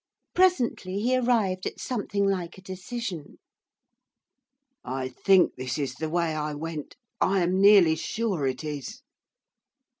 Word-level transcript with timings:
Presently 0.33 0.97
he 1.01 1.15
arrived 1.15 1.67
at 1.67 1.79
something 1.79 2.25
like 2.25 2.57
a 2.57 2.61
decision. 2.63 3.37
'I 4.83 5.09
think 5.09 5.53
this 5.57 5.77
is 5.77 5.93
the 5.93 6.09
way 6.09 6.33
I 6.33 6.55
went, 6.55 6.95
I 7.21 7.43
am 7.43 7.61
nearly 7.61 7.93
sure 7.95 8.47
it 8.47 8.63
is. 8.63 9.03